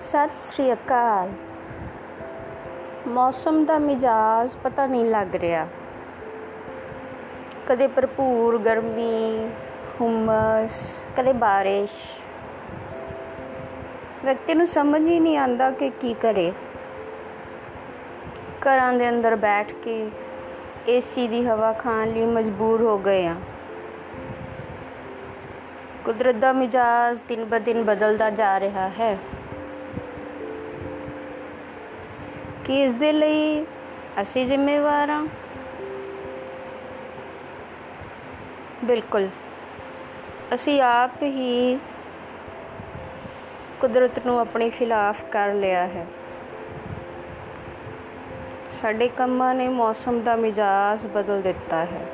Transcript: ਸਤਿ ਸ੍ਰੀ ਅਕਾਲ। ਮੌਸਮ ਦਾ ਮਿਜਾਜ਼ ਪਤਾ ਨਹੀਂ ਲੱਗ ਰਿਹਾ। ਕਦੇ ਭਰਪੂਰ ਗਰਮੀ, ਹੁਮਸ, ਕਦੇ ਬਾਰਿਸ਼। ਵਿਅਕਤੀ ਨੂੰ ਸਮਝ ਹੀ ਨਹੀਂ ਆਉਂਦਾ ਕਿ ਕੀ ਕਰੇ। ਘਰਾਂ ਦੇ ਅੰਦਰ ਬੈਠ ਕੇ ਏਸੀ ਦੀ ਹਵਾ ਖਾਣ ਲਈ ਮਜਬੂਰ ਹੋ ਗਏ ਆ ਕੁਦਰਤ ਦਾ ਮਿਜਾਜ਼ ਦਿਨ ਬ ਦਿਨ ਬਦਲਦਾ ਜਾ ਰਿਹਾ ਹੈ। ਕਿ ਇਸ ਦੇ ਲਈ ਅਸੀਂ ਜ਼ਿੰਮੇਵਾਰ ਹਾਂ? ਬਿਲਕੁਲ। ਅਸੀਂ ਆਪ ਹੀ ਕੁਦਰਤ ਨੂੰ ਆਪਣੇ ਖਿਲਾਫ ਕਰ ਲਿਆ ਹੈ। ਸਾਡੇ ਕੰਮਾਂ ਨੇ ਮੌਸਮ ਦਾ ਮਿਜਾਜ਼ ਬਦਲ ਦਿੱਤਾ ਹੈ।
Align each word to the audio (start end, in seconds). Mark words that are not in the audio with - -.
ਸਤਿ 0.00 0.40
ਸ੍ਰੀ 0.40 0.72
ਅਕਾਲ। 0.72 1.30
ਮੌਸਮ 3.06 3.64
ਦਾ 3.64 3.78
ਮਿਜਾਜ਼ 3.78 4.56
ਪਤਾ 4.56 4.86
ਨਹੀਂ 4.86 5.04
ਲੱਗ 5.04 5.34
ਰਿਹਾ। 5.34 5.66
ਕਦੇ 7.66 7.86
ਭਰਪੂਰ 7.86 8.58
ਗਰਮੀ, 8.58 9.48
ਹੁਮਸ, 10.00 11.06
ਕਦੇ 11.16 11.32
ਬਾਰਿਸ਼। 11.32 11.92
ਵਿਅਕਤੀ 14.24 14.54
ਨੂੰ 14.54 14.66
ਸਮਝ 14.66 15.08
ਹੀ 15.08 15.20
ਨਹੀਂ 15.20 15.38
ਆਉਂਦਾ 15.38 15.70
ਕਿ 15.70 15.90
ਕੀ 15.90 16.14
ਕਰੇ। 16.14 16.52
ਘਰਾਂ 18.64 18.92
ਦੇ 18.92 19.08
ਅੰਦਰ 19.08 19.36
ਬੈਠ 19.36 19.72
ਕੇ 19.72 20.10
ਏਸੀ 20.88 21.28
ਦੀ 21.28 21.44
ਹਵਾ 21.46 21.72
ਖਾਣ 21.72 22.08
ਲਈ 22.08 22.26
ਮਜਬੂਰ 22.26 22.82
ਹੋ 22.82 22.98
ਗਏ 22.98 23.26
ਆ 23.26 23.34
ਕੁਦਰਤ 26.04 26.34
ਦਾ 26.34 26.52
ਮਿਜਾਜ਼ 26.52 27.22
ਦਿਨ 27.28 27.44
ਬ 27.44 27.58
ਦਿਨ 27.58 27.82
ਬਦਲਦਾ 27.84 28.30
ਜਾ 28.30 28.60
ਰਿਹਾ 28.60 28.88
ਹੈ। 28.88 29.18
ਕਿ 32.68 32.84
ਇਸ 32.84 32.94
ਦੇ 32.94 33.12
ਲਈ 33.12 33.66
ਅਸੀਂ 34.20 34.46
ਜ਼ਿੰਮੇਵਾਰ 34.46 35.10
ਹਾਂ? 35.10 35.26
ਬਿਲਕੁਲ। 38.84 39.28
ਅਸੀਂ 40.54 40.82
ਆਪ 40.82 41.22
ਹੀ 41.22 41.78
ਕੁਦਰਤ 43.80 44.26
ਨੂੰ 44.26 44.40
ਆਪਣੇ 44.40 44.70
ਖਿਲਾਫ 44.70 45.24
ਕਰ 45.24 45.52
ਲਿਆ 45.52 45.86
ਹੈ। 45.86 46.06
ਸਾਡੇ 48.82 49.08
ਕੰਮਾਂ 49.08 49.54
ਨੇ 49.54 49.68
ਮੌਸਮ 49.68 50.20
ਦਾ 50.20 50.36
ਮਿਜਾਜ਼ 50.36 51.06
ਬਦਲ 51.06 51.42
ਦਿੱਤਾ 51.42 51.84
ਹੈ। 51.84 52.06